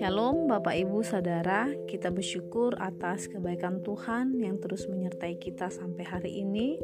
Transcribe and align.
Shalom 0.00 0.48
Bapak 0.48 0.72
Ibu 0.80 1.04
Saudara, 1.04 1.68
kita 1.84 2.08
bersyukur 2.08 2.72
atas 2.80 3.28
kebaikan 3.28 3.84
Tuhan 3.84 4.40
yang 4.40 4.56
terus 4.56 4.88
menyertai 4.88 5.36
kita 5.36 5.68
sampai 5.68 6.08
hari 6.08 6.40
ini. 6.40 6.80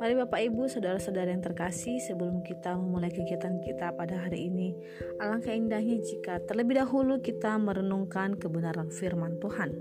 Mari 0.00 0.16
Bapak 0.16 0.40
Ibu 0.48 0.64
Saudara-saudara 0.64 1.28
yang 1.28 1.44
terkasih, 1.44 2.00
sebelum 2.00 2.40
kita 2.40 2.72
memulai 2.80 3.12
kegiatan 3.12 3.60
kita 3.60 3.92
pada 3.92 4.16
hari 4.16 4.48
ini, 4.48 4.72
alangkah 5.20 5.52
indahnya 5.52 6.00
jika 6.00 6.40
terlebih 6.48 6.80
dahulu 6.80 7.20
kita 7.20 7.60
merenungkan 7.60 8.40
kebenaran 8.40 8.88
firman 8.88 9.36
Tuhan. 9.44 9.76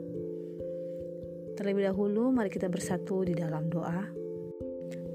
Terlebih 1.56 1.88
dahulu 1.88 2.36
mari 2.36 2.52
kita 2.52 2.68
bersatu 2.68 3.24
di 3.24 3.32
dalam 3.32 3.72
doa. 3.72 4.25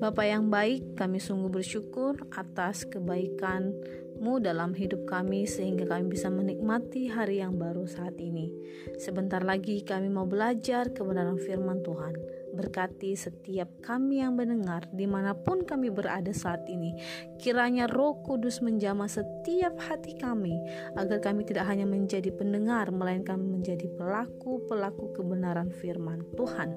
Bapak 0.01 0.25
yang 0.25 0.49
baik, 0.49 0.97
kami 0.97 1.21
sungguh 1.21 1.53
bersyukur 1.53 2.17
atas 2.33 2.89
kebaikan 2.89 3.77
mu 4.17 4.41
dalam 4.41 4.73
hidup 4.73 5.05
kami 5.05 5.45
sehingga 5.45 5.85
kami 5.85 6.17
bisa 6.17 6.33
menikmati 6.33 7.13
hari 7.13 7.45
yang 7.45 7.61
baru 7.61 7.85
saat 7.85 8.17
ini. 8.17 8.49
Sebentar 8.97 9.45
lagi 9.45 9.85
kami 9.85 10.09
mau 10.09 10.25
belajar 10.25 10.97
kebenaran 10.97 11.37
firman 11.37 11.85
Tuhan. 11.85 12.17
Berkati 12.57 13.13
setiap 13.13 13.69
kami 13.85 14.25
yang 14.25 14.41
mendengar 14.41 14.89
di 14.89 15.05
mana 15.05 15.37
pun 15.37 15.69
kami 15.69 15.93
berada 15.93 16.33
saat 16.33 16.65
ini. 16.73 16.97
Kiranya 17.37 17.85
roh 17.85 18.25
kudus 18.25 18.65
menjamah 18.65 19.09
setiap 19.09 19.77
hati 19.85 20.17
kami 20.17 20.57
agar 20.97 21.21
kami 21.21 21.45
tidak 21.45 21.69
hanya 21.69 21.85
menjadi 21.85 22.33
pendengar 22.33 22.89
melainkan 22.89 23.37
menjadi 23.37 23.85
pelaku-pelaku 24.01 25.13
kebenaran 25.13 25.69
firman 25.77 26.25
Tuhan. 26.41 26.73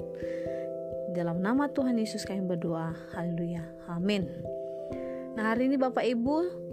Dalam 1.13 1.45
nama 1.45 1.70
Tuhan 1.70 1.94
Yesus 2.02 2.26
kami 2.26 2.41
berdoa. 2.41 2.90
Haleluya. 3.13 3.62
Amin. 3.85 4.26
Nah 5.38 5.53
hari 5.53 5.70
ini 5.70 5.77
Bapak 5.77 6.02
Ibu 6.02 6.66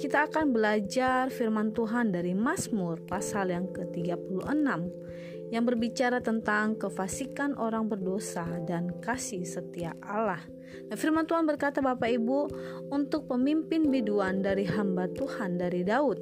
kita 0.00 0.32
akan 0.32 0.56
belajar 0.56 1.28
firman 1.28 1.76
Tuhan 1.76 2.08
dari 2.08 2.32
Mazmur 2.32 3.04
pasal 3.04 3.52
yang 3.52 3.68
ke-36 3.68 4.48
yang 5.52 5.68
berbicara 5.68 6.24
tentang 6.24 6.80
kefasikan 6.80 7.52
orang 7.60 7.84
berdosa 7.92 8.48
dan 8.64 8.96
kasih 9.04 9.44
setia 9.44 9.92
Allah. 10.00 10.40
Nah, 10.88 10.96
firman 10.96 11.28
Tuhan 11.28 11.44
berkata 11.44 11.84
Bapak 11.84 12.08
Ibu 12.08 12.48
untuk 12.88 13.28
pemimpin 13.28 13.92
biduan 13.92 14.40
dari 14.40 14.64
hamba 14.64 15.04
Tuhan 15.12 15.60
dari 15.60 15.84
Daud. 15.84 16.16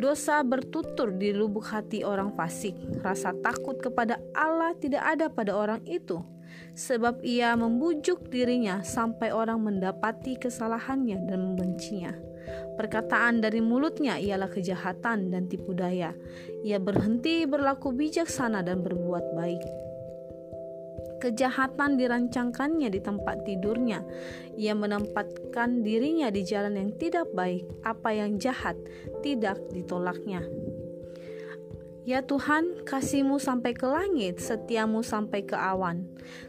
Dosa 0.00 0.40
bertutur 0.40 1.12
di 1.12 1.36
lubuk 1.36 1.68
hati 1.68 2.00
orang 2.00 2.32
fasik. 2.32 2.72
Rasa 3.04 3.36
takut 3.44 3.76
kepada 3.76 4.16
Allah 4.32 4.72
tidak 4.80 5.04
ada 5.04 5.28
pada 5.28 5.52
orang 5.52 5.84
itu 5.84 6.37
sebab 6.78 7.20
ia 7.26 7.58
membujuk 7.58 8.30
dirinya 8.30 8.80
sampai 8.86 9.34
orang 9.34 9.62
mendapati 9.62 10.38
kesalahannya 10.38 11.26
dan 11.26 11.38
membencinya. 11.52 12.12
Perkataan 12.78 13.42
dari 13.42 13.58
mulutnya 13.58 14.16
ialah 14.16 14.48
kejahatan 14.48 15.34
dan 15.34 15.50
tipu 15.50 15.74
daya. 15.74 16.14
Ia 16.64 16.78
berhenti 16.78 17.44
berlaku 17.44 17.92
bijaksana 17.92 18.62
dan 18.62 18.80
berbuat 18.80 19.34
baik. 19.34 19.64
Kejahatan 21.18 21.98
dirancangkannya 21.98 22.88
di 22.94 23.00
tempat 23.02 23.42
tidurnya. 23.42 24.06
Ia 24.54 24.78
menempatkan 24.78 25.82
dirinya 25.82 26.30
di 26.30 26.46
jalan 26.46 26.78
yang 26.78 26.94
tidak 26.94 27.26
baik. 27.34 27.66
Apa 27.82 28.14
yang 28.14 28.38
jahat 28.38 28.78
tidak 29.26 29.58
ditolaknya. 29.74 30.46
Ya 32.08 32.24
Tuhan, 32.24 32.88
kasihmu 32.88 33.36
sampai 33.36 33.76
ke 33.76 33.84
langit, 33.84 34.40
setiamu 34.40 35.04
sampai 35.04 35.44
ke 35.44 35.52
awan. 35.52 36.08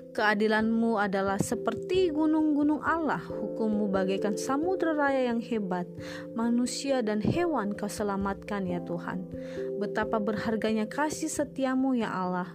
Keadilanmu 0.10 0.98
adalah 0.98 1.38
seperti 1.38 2.10
gunung-gunung 2.10 2.82
Allah, 2.82 3.22
hukummu 3.22 3.94
bagaikan 3.94 4.34
samudera 4.34 4.98
raya 4.98 5.30
yang 5.30 5.38
hebat. 5.38 5.86
Manusia 6.34 7.06
dan 7.06 7.22
hewan 7.22 7.78
kau 7.78 7.86
selamatkan 7.86 8.66
ya 8.66 8.82
Tuhan. 8.82 9.30
Betapa 9.78 10.18
berharganya 10.18 10.90
kasih 10.90 11.30
setiamu 11.30 11.94
ya 11.94 12.10
Allah. 12.10 12.50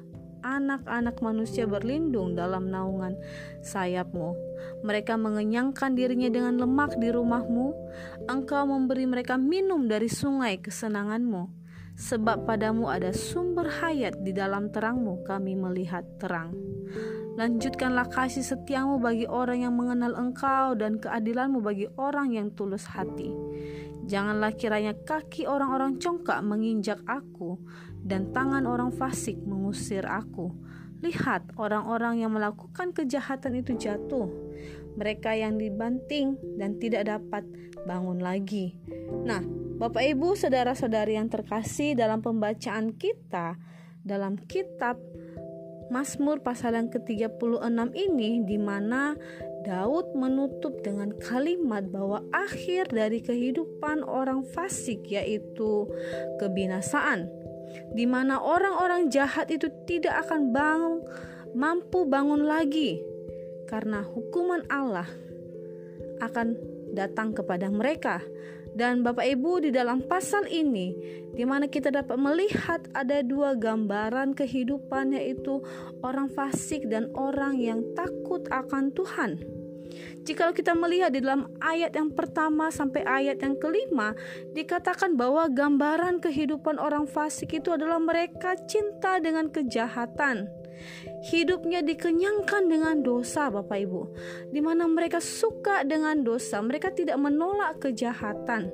Anak-anak 0.45 1.25
manusia 1.25 1.65
berlindung 1.65 2.37
dalam 2.37 2.69
naungan 2.69 3.17
sayapmu. 3.65 4.37
Mereka 4.85 5.17
mengenyangkan 5.17 5.97
dirinya 5.97 6.29
dengan 6.29 6.61
lemak 6.61 7.01
di 7.01 7.09
rumahmu. 7.09 7.73
Engkau 8.29 8.69
memberi 8.69 9.09
mereka 9.09 9.41
minum 9.41 9.89
dari 9.89 10.11
sungai 10.11 10.61
kesenanganmu 10.61 11.65
sebab 11.95 12.43
padamu 12.43 12.91
ada 12.91 13.15
sumber 13.15 13.71
hayat 13.71 14.19
di 14.27 14.35
dalam 14.35 14.71
terangmu 14.75 15.23
kami 15.23 15.55
melihat 15.55 16.03
terang. 16.19 16.51
Lanjutkanlah 17.35 18.15
kasih 18.15 18.47
setiamu 18.47 19.03
bagi 19.03 19.27
orang 19.27 19.67
yang 19.67 19.75
mengenal 19.75 20.15
engkau 20.15 20.79
dan 20.79 21.03
keadilanmu 21.03 21.59
bagi 21.67 21.91
orang 21.99 22.31
yang 22.31 22.55
tulus 22.55 22.87
hati. 22.87 23.35
Janganlah 24.07 24.55
kiranya 24.55 24.95
kaki 24.95 25.51
orang-orang 25.51 25.99
congkak 25.99 26.39
menginjak 26.47 27.03
aku 27.11 27.59
dan 28.07 28.31
tangan 28.31 28.71
orang 28.71 28.95
fasik 28.95 29.35
mengusir 29.43 30.07
aku. 30.07 30.55
Lihat 31.03 31.59
orang-orang 31.59 32.23
yang 32.23 32.31
melakukan 32.31 32.95
kejahatan 32.95 33.59
itu 33.59 33.75
jatuh. 33.75 34.31
Mereka 34.95 35.35
yang 35.35 35.59
dibanting 35.59 36.39
dan 36.55 36.79
tidak 36.79 37.11
dapat 37.11 37.43
bangun 37.83 38.23
lagi. 38.23 38.79
Nah, 39.27 39.43
Bapak 39.75 40.07
Ibu, 40.07 40.39
saudara-saudari 40.39 41.19
yang 41.19 41.27
terkasih 41.27 41.99
dalam 41.99 42.23
pembacaan 42.23 42.95
kita 42.95 43.59
dalam 44.05 44.37
kitab 44.37 45.01
Mazmur 45.93 46.41
pasal 46.41 46.77
yang 46.77 46.89
ke-36 46.89 47.93
ini 47.93 48.45
di 48.45 48.57
mana 48.57 49.17
Daud 49.65 50.13
menutup 50.17 50.85
dengan 50.85 51.13
kalimat 51.21 51.89
bahwa 51.89 52.21
akhir 52.33 52.93
dari 52.93 53.25
kehidupan 53.25 54.05
orang 54.05 54.45
fasik 54.45 55.05
yaitu 55.09 55.89
kebinasaan. 56.41 57.29
Di 57.97 58.05
mana 58.07 58.39
orang-orang 58.39 59.11
jahat 59.11 59.51
itu 59.51 59.67
tidak 59.89 60.29
akan 60.29 60.53
bang, 60.55 61.03
mampu 61.57 62.07
bangun 62.07 62.45
lagi 62.45 63.03
karena 63.67 64.05
hukuman 64.05 64.63
Allah 64.69 65.09
akan 66.21 66.74
datang 66.95 67.35
kepada 67.35 67.69
mereka 67.69 68.23
dan 68.75 69.07
Bapak 69.07 69.23
Ibu 69.23 69.63
di 69.63 69.71
dalam 69.71 70.03
pasal 70.03 70.51
ini 70.51 70.99
di 71.31 71.47
mana 71.47 71.71
kita 71.71 71.95
dapat 71.95 72.19
melihat 72.19 72.83
ada 72.91 73.23
dua 73.23 73.55
gambaran 73.55 74.35
kehidupan 74.35 75.15
yaitu 75.15 75.63
orang 76.03 76.27
fasik 76.31 76.91
dan 76.91 77.11
orang 77.15 77.59
yang 77.59 77.87
takut 77.95 78.43
akan 78.51 78.91
Tuhan. 78.91 79.54
Jika 80.25 80.57
kita 80.57 80.73
melihat 80.73 81.13
di 81.13 81.21
dalam 81.21 81.51
ayat 81.61 81.93
yang 81.95 82.13
pertama 82.13 82.73
sampai 82.73 83.05
ayat 83.05 83.41
yang 83.45 83.61
kelima 83.61 84.17
dikatakan 84.57 85.15
bahwa 85.15 85.47
gambaran 85.53 86.23
kehidupan 86.23 86.81
orang 86.81 87.05
fasik 87.05 87.53
itu 87.57 87.75
adalah 87.75 88.01
mereka 88.01 88.57
cinta 88.65 89.21
dengan 89.21 89.53
kejahatan. 89.53 90.49
Hidupnya 91.33 91.81
dikenyangkan 91.81 92.69
dengan 92.69 93.01
dosa 93.01 93.49
Bapak 93.49 93.79
Ibu. 93.79 94.03
Di 94.53 94.61
mana 94.61 94.85
mereka 94.85 95.23
suka 95.23 95.87
dengan 95.87 96.21
dosa 96.21 96.61
mereka 96.61 96.93
tidak 96.93 97.17
menolak 97.17 97.81
kejahatan. 97.81 98.69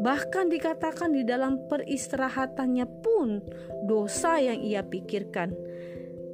Bahkan 0.00 0.50
dikatakan 0.50 1.12
di 1.14 1.22
dalam 1.22 1.60
peristirahatannya 1.68 2.86
pun 3.04 3.40
dosa 3.86 4.40
yang 4.40 4.60
ia 4.60 4.82
pikirkan. 4.82 5.52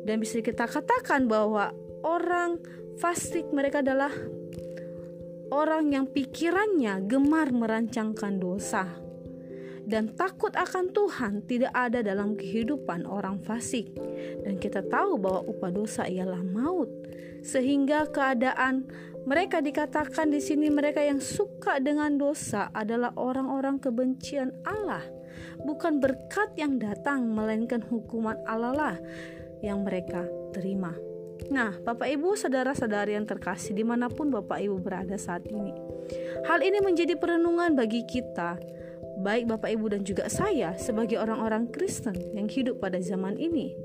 Dan 0.06 0.22
bisa 0.22 0.41
kita 0.41 0.64
katakan 0.64 1.28
bahwa 1.28 1.75
orang 2.04 2.56
fasik 3.00 3.48
mereka 3.50 3.80
adalah 3.80 4.12
orang 5.50 5.96
yang 5.96 6.06
pikirannya 6.06 7.08
gemar 7.08 7.48
merancangkan 7.50 8.36
dosa 8.36 9.00
dan 9.90 10.14
takut 10.14 10.54
akan 10.54 10.94
Tuhan 10.94 11.32
tidak 11.50 11.74
ada 11.74 11.98
dalam 12.06 12.38
kehidupan 12.38 13.10
orang 13.10 13.42
fasik. 13.42 13.90
Dan 14.46 14.62
kita 14.62 14.86
tahu 14.86 15.18
bahwa 15.18 15.42
upah 15.50 15.74
dosa 15.74 16.06
ialah 16.06 16.46
maut. 16.46 16.86
Sehingga 17.42 18.06
keadaan 18.06 18.86
mereka 19.26 19.58
dikatakan 19.58 20.30
di 20.30 20.38
sini 20.38 20.70
mereka 20.70 21.02
yang 21.02 21.18
suka 21.18 21.82
dengan 21.82 22.14
dosa 22.14 22.70
adalah 22.70 23.10
orang-orang 23.18 23.82
kebencian 23.82 24.54
Allah. 24.62 25.03
Bukan 25.66 25.98
berkat 25.98 26.54
yang 26.54 26.78
datang 26.78 27.26
melainkan 27.26 27.82
hukuman 27.82 28.38
Allah 28.46 28.72
lah 28.72 28.96
yang 29.58 29.82
mereka 29.82 30.22
terima. 30.54 31.09
Nah, 31.48 31.81
Bapak 31.81 32.13
Ibu, 32.13 32.37
saudara-saudari 32.37 33.16
yang 33.16 33.25
terkasih 33.25 33.72
di 33.72 33.81
mana 33.81 34.13
pun 34.13 34.28
Bapak 34.28 34.60
Ibu 34.60 34.77
berada 34.84 35.16
saat 35.16 35.48
ini. 35.48 35.72
Hal 36.45 36.60
ini 36.60 36.84
menjadi 36.84 37.16
perenungan 37.16 37.72
bagi 37.72 38.04
kita 38.04 38.60
baik 39.21 39.53
Bapak 39.53 39.69
Ibu 39.77 39.92
dan 39.92 40.03
juga 40.03 40.33
saya 40.33 40.72
sebagai 40.81 41.21
orang-orang 41.21 41.69
Kristen 41.69 42.16
yang 42.33 42.48
hidup 42.48 42.81
pada 42.81 42.97
zaman 43.04 43.37
ini. 43.37 43.77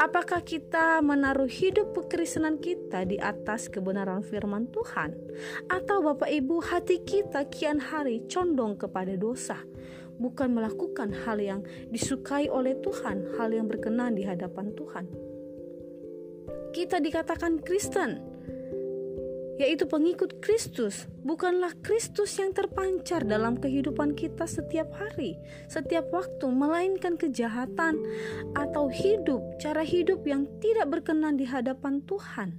Apakah 0.00 0.40
kita 0.40 1.04
menaruh 1.04 1.50
hidup 1.50 1.92
kekristenan 1.92 2.56
kita 2.56 3.04
di 3.04 3.20
atas 3.20 3.68
kebenaran 3.68 4.24
firman 4.24 4.70
Tuhan? 4.72 5.12
Atau 5.68 6.00
Bapak 6.00 6.32
Ibu 6.32 6.64
hati 6.64 7.04
kita 7.04 7.44
kian 7.52 7.76
hari 7.76 8.24
condong 8.24 8.80
kepada 8.80 9.12
dosa, 9.20 9.60
bukan 10.16 10.56
melakukan 10.56 11.12
hal 11.26 11.36
yang 11.42 11.60
disukai 11.92 12.48
oleh 12.48 12.78
Tuhan, 12.80 13.36
hal 13.36 13.52
yang 13.52 13.68
berkenan 13.68 14.16
di 14.16 14.24
hadapan 14.24 14.72
Tuhan? 14.72 15.04
Kita 16.70 17.02
dikatakan 17.02 17.58
Kristen, 17.62 18.30
yaitu 19.60 19.84
pengikut 19.84 20.40
Kristus, 20.40 21.04
bukanlah 21.20 21.76
Kristus 21.84 22.32
yang 22.40 22.56
terpancar 22.56 23.28
dalam 23.28 23.60
kehidupan 23.60 24.16
kita 24.16 24.48
setiap 24.48 24.88
hari, 24.96 25.36
setiap 25.68 26.08
waktu, 26.16 26.48
melainkan 26.48 27.20
kejahatan 27.20 28.00
atau 28.56 28.88
hidup, 28.88 29.44
cara 29.60 29.84
hidup 29.84 30.24
yang 30.24 30.48
tidak 30.64 30.88
berkenan 30.88 31.36
di 31.36 31.44
hadapan 31.44 32.00
Tuhan. 32.08 32.56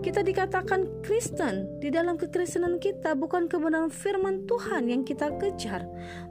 Kita 0.00 0.22
dikatakan 0.22 1.02
Kristen 1.04 1.82
di 1.82 1.92
dalam 1.92 2.14
kekristenan 2.16 2.78
kita 2.80 3.18
bukan 3.18 3.50
kebenaran 3.50 3.90
firman 3.90 4.46
Tuhan 4.48 4.88
yang 4.88 5.02
kita 5.04 5.34
kejar, 5.36 5.84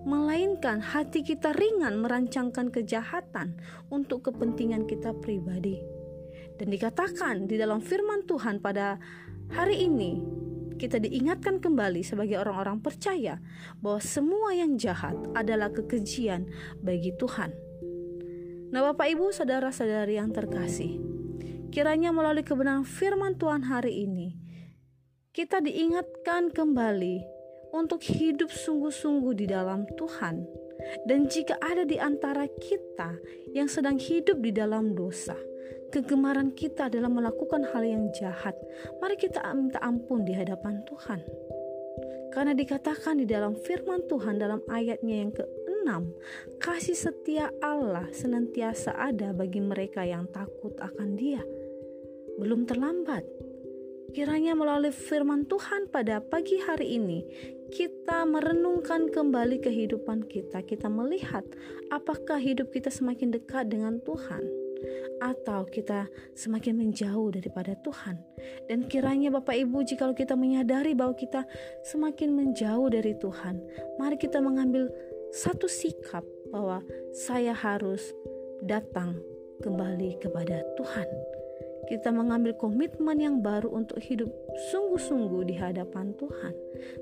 melainkan 0.08 0.82
hati 0.82 1.22
kita 1.22 1.54
ringan 1.54 2.02
merancangkan 2.02 2.72
kejahatan 2.74 3.60
untuk 3.92 4.32
kepentingan 4.32 4.88
kita 4.88 5.14
pribadi. 5.22 5.99
Dan 6.60 6.76
dikatakan 6.76 7.48
di 7.48 7.56
dalam 7.56 7.80
firman 7.80 8.28
Tuhan 8.28 8.60
pada 8.60 9.00
hari 9.56 9.88
ini 9.88 10.20
kita 10.76 11.00
diingatkan 11.00 11.64
kembali 11.64 12.04
sebagai 12.04 12.40
orang-orang 12.40 12.84
percaya 12.84 13.40
bahwa 13.80 14.00
semua 14.04 14.52
yang 14.52 14.76
jahat 14.76 15.16
adalah 15.36 15.72
kekejian 15.72 16.48
bagi 16.84 17.16
Tuhan. 17.16 17.52
Nah, 18.70 18.86
Bapak 18.92 19.08
Ibu, 19.12 19.32
saudara-saudari 19.32 20.20
yang 20.20 20.36
terkasih, 20.36 21.00
kiranya 21.72 22.12
melalui 22.16 22.44
kebenaran 22.44 22.88
firman 22.88 23.36
Tuhan 23.36 23.66
hari 23.68 24.04
ini, 24.04 24.36
kita 25.36 25.64
diingatkan 25.64 26.52
kembali 26.52 27.24
untuk 27.72 28.04
hidup 28.04 28.52
sungguh-sungguh 28.52 29.34
di 29.36 29.46
dalam 29.50 29.88
Tuhan. 29.96 30.59
Dan 31.04 31.28
jika 31.28 31.60
ada 31.60 31.84
di 31.84 32.00
antara 32.00 32.48
kita 32.48 33.20
yang 33.52 33.68
sedang 33.68 34.00
hidup 34.00 34.40
di 34.40 34.52
dalam 34.56 34.96
dosa, 34.96 35.36
kegemaran 35.90 36.54
kita 36.54 36.88
adalah 36.88 37.10
melakukan 37.10 37.66
hal 37.74 37.84
yang 37.84 38.08
jahat, 38.16 38.56
mari 39.02 39.18
kita 39.18 39.42
minta 39.58 39.82
ampun 39.82 40.24
di 40.24 40.34
hadapan 40.34 40.82
Tuhan. 40.86 41.22
Karena 42.30 42.54
dikatakan 42.54 43.18
di 43.18 43.26
dalam 43.26 43.58
firman 43.58 44.06
Tuhan 44.06 44.38
dalam 44.38 44.62
ayatnya 44.70 45.16
yang 45.26 45.34
ke-6, 45.34 45.90
kasih 46.62 46.98
setia 46.98 47.50
Allah 47.58 48.06
senantiasa 48.14 48.94
ada 48.94 49.34
bagi 49.34 49.58
mereka 49.58 50.06
yang 50.06 50.30
takut 50.30 50.78
akan 50.78 51.18
Dia. 51.18 51.42
Belum 52.38 52.70
terlambat. 52.70 53.49
Kiranya 54.10 54.58
melalui 54.58 54.90
firman 54.90 55.46
Tuhan 55.46 55.88
pada 55.94 56.18
pagi 56.18 56.58
hari 56.58 56.98
ini, 56.98 57.22
kita 57.70 58.26
merenungkan 58.26 59.14
kembali 59.14 59.62
kehidupan 59.62 60.26
kita. 60.26 60.66
Kita 60.66 60.90
melihat 60.90 61.46
apakah 61.94 62.42
hidup 62.42 62.74
kita 62.74 62.90
semakin 62.90 63.30
dekat 63.30 63.70
dengan 63.70 64.02
Tuhan 64.02 64.42
atau 65.20 65.68
kita 65.68 66.08
semakin 66.34 66.80
menjauh 66.80 67.36
daripada 67.36 67.76
Tuhan. 67.86 68.18
Dan 68.66 68.88
kiranya 68.88 69.30
Bapak 69.30 69.56
Ibu 69.56 69.84
jika 69.86 70.10
kita 70.16 70.34
menyadari 70.34 70.96
bahwa 70.96 71.14
kita 71.14 71.46
semakin 71.86 72.34
menjauh 72.34 72.88
dari 72.90 73.14
Tuhan, 73.20 73.62
mari 74.00 74.16
kita 74.18 74.40
mengambil 74.40 74.90
satu 75.30 75.70
sikap 75.70 76.26
bahwa 76.50 76.82
saya 77.14 77.54
harus 77.54 78.02
datang 78.66 79.20
kembali 79.62 80.18
kepada 80.18 80.64
Tuhan. 80.80 81.39
Kita 81.90 82.14
mengambil 82.14 82.54
komitmen 82.54 83.18
yang 83.18 83.42
baru 83.42 83.74
untuk 83.74 83.98
hidup 83.98 84.30
sungguh-sungguh 84.70 85.42
di 85.50 85.58
hadapan 85.58 86.14
Tuhan, 86.14 86.54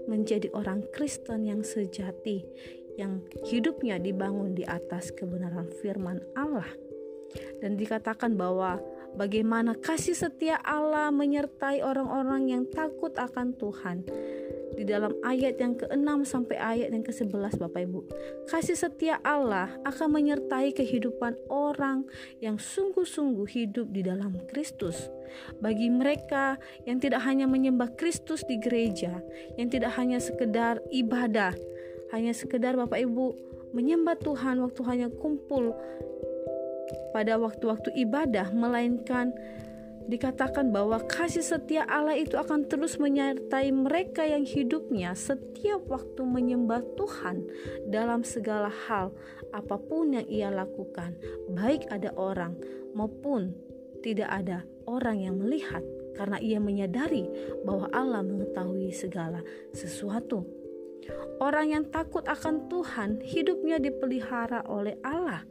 menjadi 0.08 0.48
orang 0.56 0.88
Kristen 0.96 1.44
yang 1.44 1.62
sejati, 1.62 2.48
yang 2.96 3.20
hidupnya 3.44 4.00
dibangun 4.00 4.56
di 4.56 4.64
atas 4.64 5.12
kebenaran 5.12 5.68
firman 5.84 6.24
Allah 6.40 6.66
dan 7.60 7.76
dikatakan 7.76 8.38
bahwa 8.38 8.80
bagaimana 9.18 9.76
kasih 9.78 10.16
setia 10.16 10.58
Allah 10.62 11.12
menyertai 11.14 11.82
orang-orang 11.82 12.54
yang 12.54 12.64
takut 12.70 13.14
akan 13.18 13.54
Tuhan. 13.58 14.08
Di 14.78 14.86
dalam 14.86 15.18
ayat 15.26 15.58
yang 15.58 15.74
ke-6 15.74 16.10
sampai 16.30 16.56
ayat 16.62 16.94
yang 16.94 17.02
ke-11 17.02 17.58
Bapak 17.58 17.82
Ibu. 17.90 18.00
Kasih 18.46 18.78
setia 18.78 19.18
Allah 19.26 19.74
akan 19.82 20.14
menyertai 20.14 20.70
kehidupan 20.78 21.34
orang 21.50 22.06
yang 22.38 22.62
sungguh-sungguh 22.62 23.50
hidup 23.50 23.90
di 23.90 24.06
dalam 24.06 24.38
Kristus. 24.54 25.10
Bagi 25.58 25.90
mereka 25.90 26.62
yang 26.86 27.02
tidak 27.02 27.26
hanya 27.26 27.50
menyembah 27.50 27.98
Kristus 27.98 28.46
di 28.46 28.62
gereja, 28.62 29.18
yang 29.58 29.74
tidak 29.74 29.98
hanya 29.98 30.22
sekedar 30.22 30.78
ibadah, 30.94 31.58
hanya 32.14 32.32
sekedar 32.38 32.78
Bapak 32.78 33.02
Ibu 33.02 33.48
menyembah 33.76 34.16
Tuhan 34.22 34.64
waktu 34.64 34.82
hanya 34.88 35.08
kumpul 35.12 35.76
pada 37.12 37.36
waktu-waktu 37.36 37.92
ibadah, 38.08 38.54
melainkan 38.56 39.34
dikatakan 40.08 40.72
bahwa 40.72 41.04
kasih 41.04 41.44
setia 41.44 41.84
Allah 41.86 42.16
itu 42.16 42.40
akan 42.40 42.66
terus 42.72 42.96
menyertai 42.96 43.70
mereka 43.76 44.24
yang 44.24 44.48
hidupnya 44.48 45.12
setiap 45.14 45.84
waktu 45.92 46.24
menyembah 46.24 46.80
Tuhan 46.96 47.44
dalam 47.92 48.24
segala 48.24 48.72
hal 48.88 49.12
apa 49.52 49.76
pun 49.76 50.16
yang 50.16 50.28
ia 50.28 50.48
lakukan, 50.48 51.16
baik 51.52 51.88
ada 51.92 52.16
orang 52.16 52.56
maupun 52.96 53.52
tidak 54.00 54.32
ada 54.32 54.64
orang 54.88 55.28
yang 55.28 55.36
melihat 55.36 55.84
karena 56.16 56.40
ia 56.40 56.58
menyadari 56.58 57.28
bahwa 57.68 57.92
Allah 57.94 58.24
mengetahui 58.24 58.90
segala 58.96 59.44
sesuatu. 59.76 60.48
Orang 61.40 61.72
yang 61.72 61.86
takut 61.88 62.26
akan 62.28 62.68
Tuhan, 62.68 63.22
hidupnya 63.24 63.80
dipelihara 63.80 64.66
oleh 64.68 64.98
Allah 65.06 65.46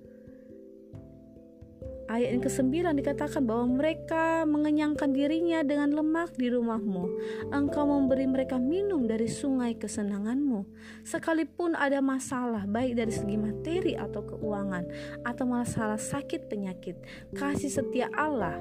Ayat 2.06 2.38
yang 2.38 2.44
ke-9 2.46 2.70
dikatakan 3.02 3.42
bahwa 3.42 3.82
mereka 3.82 4.46
mengenyangkan 4.46 5.10
dirinya 5.10 5.66
dengan 5.66 5.90
lemak 5.90 6.38
di 6.38 6.46
rumahmu. 6.54 7.04
Engkau 7.50 7.82
memberi 7.82 8.30
mereka 8.30 8.62
minum 8.62 9.10
dari 9.10 9.26
sungai 9.26 9.74
kesenanganmu. 9.74 10.62
Sekalipun 11.02 11.74
ada 11.74 11.98
masalah 11.98 12.62
baik 12.70 12.94
dari 12.94 13.10
segi 13.10 13.34
materi 13.34 13.98
atau 13.98 14.22
keuangan 14.22 14.86
atau 15.26 15.44
masalah 15.50 15.98
sakit 15.98 16.46
penyakit, 16.46 16.94
kasih 17.34 17.70
setia 17.74 18.06
Allah 18.14 18.54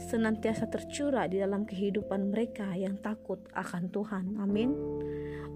senantiasa 0.00 0.64
tercurah 0.72 1.28
di 1.28 1.36
dalam 1.36 1.68
kehidupan 1.68 2.32
mereka 2.32 2.72
yang 2.72 2.96
takut 3.04 3.44
akan 3.52 3.92
Tuhan. 3.92 4.40
Amin. 4.40 4.72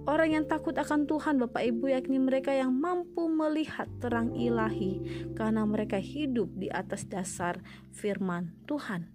Orang 0.04 0.36
yang 0.36 0.44
takut 0.44 0.76
akan 0.76 1.08
Tuhan, 1.08 1.40
Bapak 1.40 1.64
Ibu, 1.64 1.88
yakni 1.88 2.20
mereka 2.20 2.52
yang 2.52 2.76
mampu 2.76 3.24
melihat 3.24 3.88
terang 4.04 4.36
ilahi, 4.36 5.00
karena 5.32 5.64
mereka 5.64 5.96
hidup 5.96 6.52
di 6.60 6.68
atas 6.68 7.08
dasar 7.08 7.64
firman 7.88 8.52
Tuhan. 8.68 9.08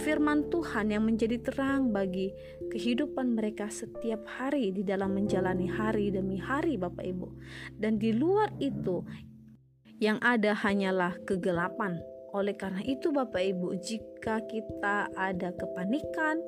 Firman 0.00 0.48
Tuhan 0.48 0.96
yang 0.96 1.04
menjadi 1.04 1.36
terang 1.44 1.92
bagi 1.92 2.32
kehidupan 2.72 3.36
mereka 3.36 3.68
setiap 3.68 4.24
hari 4.40 4.72
di 4.72 4.80
dalam 4.80 5.12
menjalani 5.12 5.68
hari 5.68 6.08
demi 6.08 6.40
hari, 6.40 6.80
Bapak 6.80 7.04
Ibu, 7.04 7.28
dan 7.76 8.00
di 8.00 8.16
luar 8.16 8.48
itu 8.64 9.04
yang 10.00 10.16
ada 10.24 10.56
hanyalah 10.56 11.20
kegelapan 11.28 12.00
oleh 12.34 12.58
karena 12.58 12.82
itu, 12.82 13.14
Bapak 13.14 13.38
Ibu, 13.38 13.78
jika 13.78 14.42
kita 14.50 15.14
ada 15.14 15.54
kepanikan, 15.54 16.42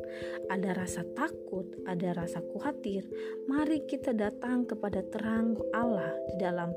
ada 0.51 0.75
rasa 0.75 1.07
takut, 1.15 1.63
ada 1.87 2.11
rasa 2.11 2.43
khawatir, 2.43 3.07
mari 3.47 3.87
kita 3.87 4.11
datang 4.11 4.67
kepada 4.67 5.07
terang 5.15 5.55
Allah 5.71 6.11
di 6.35 6.43
dalam 6.43 6.75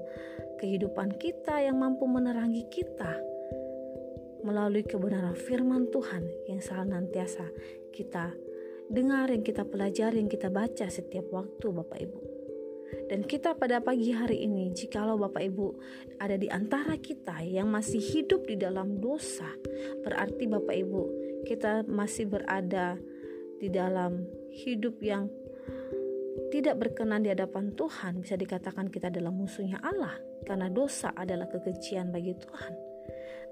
kehidupan 0.61 1.17
kita 1.17 1.57
yang 1.57 1.81
mampu 1.81 2.05
menerangi 2.05 2.69
kita 2.69 3.17
melalui 4.45 4.85
kebenaran 4.85 5.35
firman 5.35 5.89
Tuhan 5.89 6.23
yang 6.45 6.61
senantiasa 6.61 7.49
kita 7.89 8.31
dengar, 8.93 9.33
yang 9.33 9.41
kita 9.41 9.65
pelajari, 9.65 10.21
yang 10.21 10.29
kita 10.29 10.53
baca 10.53 10.85
setiap 10.85 11.33
waktu, 11.33 11.65
Bapak 11.73 11.97
Ibu. 11.97 12.28
Dan 13.09 13.25
kita 13.25 13.57
pada 13.57 13.81
pagi 13.81 14.13
hari 14.13 14.45
ini, 14.45 14.69
jikalau 14.73 15.17
Bapak 15.17 15.41
Ibu 15.41 15.67
ada 16.21 16.37
di 16.37 16.49
antara 16.49 16.97
kita 16.97 17.41
yang 17.41 17.69
masih 17.69 18.01
hidup 18.01 18.45
di 18.45 18.57
dalam 18.57 19.01
dosa, 19.01 19.49
berarti 20.05 20.45
Bapak 20.45 20.75
Ibu 20.77 21.01
kita 21.45 21.85
masih 21.89 22.29
berada 22.29 22.97
di 23.59 23.67
dalam 23.71 24.23
hidup 24.53 25.01
yang 25.01 25.29
tidak 26.49 26.81
berkenan 26.81 27.21
di 27.21 27.29
hadapan 27.29 27.75
Tuhan, 27.75 28.25
bisa 28.25 28.33
dikatakan 28.39 28.89
kita 28.89 29.13
adalah 29.13 29.29
musuhnya 29.29 29.77
Allah, 29.83 30.17
karena 30.47 30.71
dosa 30.71 31.13
adalah 31.13 31.45
kekejian 31.51 32.09
bagi 32.09 32.33
Tuhan. 32.37 32.73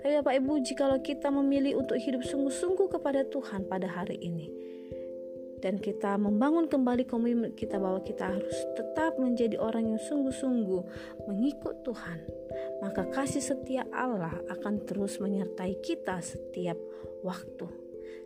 Tapi 0.02 0.14
Bapak 0.22 0.34
Ibu, 0.40 0.54
jikalau 0.62 1.00
kita 1.02 1.34
memilih 1.34 1.82
untuk 1.82 1.98
hidup 1.98 2.22
sungguh-sungguh 2.22 2.88
kepada 2.90 3.26
Tuhan 3.28 3.66
pada 3.66 3.90
hari 3.90 4.18
ini, 4.22 4.50
dan 5.62 5.82
kita 5.82 6.16
membangun 6.22 6.70
kembali 6.70 7.10
komitmen 7.10 7.54
kita 7.58 7.82
bahwa 7.82 8.02
kita 8.06 8.30
harus 8.30 8.58
tetap 8.78 9.18
menjadi 9.18 9.58
orang 9.58 9.94
yang 9.96 10.02
sungguh-sungguh 10.06 10.84
mengikut 11.26 11.82
Tuhan, 11.82 12.20
maka 12.82 13.10
kasih 13.10 13.42
setia 13.42 13.84
Allah 13.90 14.38
akan 14.54 14.86
terus 14.86 15.18
menyertai 15.18 15.82
kita 15.82 16.22
setiap 16.22 16.78
waktu. 17.26 17.68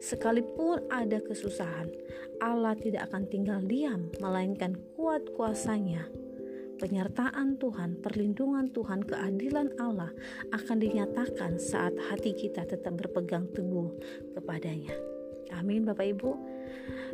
Sekalipun 0.01 0.89
ada 0.89 1.21
kesusahan, 1.21 1.93
Allah 2.41 2.73
tidak 2.73 3.13
akan 3.13 3.29
tinggal 3.29 3.61
diam, 3.61 4.09
melainkan 4.17 4.73
kuat 4.97 5.29
kuasanya. 5.37 6.09
Penyertaan 6.81 7.61
Tuhan, 7.61 8.01
perlindungan 8.01 8.73
Tuhan, 8.73 9.05
keadilan 9.05 9.77
Allah 9.77 10.09
akan 10.49 10.81
dinyatakan 10.81 11.61
saat 11.61 11.93
hati 12.09 12.33
kita 12.33 12.65
tetap 12.65 12.97
berpegang 12.97 13.45
teguh 13.53 13.93
kepadanya. 14.33 15.10
Amin, 15.55 15.83
Bapak 15.83 16.05
Ibu. 16.05 16.31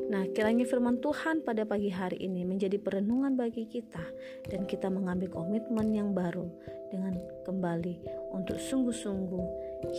Nah, 0.07 0.23
kiranya 0.31 0.63
firman 0.63 1.01
Tuhan 1.03 1.43
pada 1.43 1.67
pagi 1.67 1.91
hari 1.91 2.21
ini 2.23 2.47
menjadi 2.47 2.79
perenungan 2.79 3.35
bagi 3.35 3.67
kita, 3.67 4.03
dan 4.47 4.63
kita 4.69 4.87
mengambil 4.87 5.31
komitmen 5.31 5.91
yang 5.91 6.15
baru 6.15 6.47
dengan 6.93 7.17
kembali 7.43 8.03
untuk 8.31 8.59
sungguh-sungguh 8.61 9.45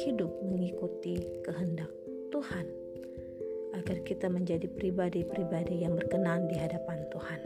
hidup 0.06 0.30
mengikuti 0.44 1.18
kehendak 1.44 1.90
Tuhan, 2.32 2.66
agar 3.76 3.96
kita 4.06 4.32
menjadi 4.32 4.68
pribadi-pribadi 4.70 5.84
yang 5.84 5.98
berkenan 5.98 6.48
di 6.48 6.56
hadapan 6.56 7.04
Tuhan. 7.12 7.40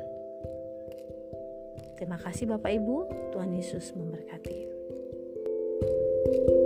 Terima 1.98 2.18
kasih, 2.18 2.50
Bapak 2.50 2.70
Ibu. 2.82 2.96
Tuhan 3.30 3.50
Yesus 3.54 3.94
memberkati. 3.94 4.74
thank 6.32 6.48
you 6.48 6.61